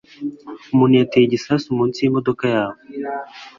Umuntu 0.73 0.93
yateye 1.01 1.25
igisasu 1.25 1.67
munsi 1.77 1.97
yimodoka 2.01 2.45
yawe. 2.55 2.77